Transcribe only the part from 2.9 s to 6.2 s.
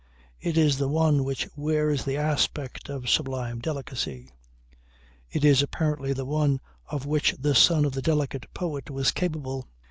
sublime delicacy. It is apparently